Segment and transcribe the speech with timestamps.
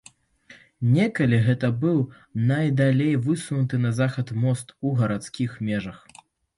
[0.95, 1.99] Некалі гэта быў
[2.53, 6.07] найдалей высунуты на захад мост у гарадскіх межах.